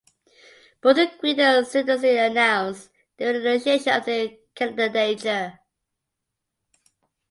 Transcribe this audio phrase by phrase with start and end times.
[0.81, 5.59] Both agreed and simultaneously announced their renunciation of their candidature.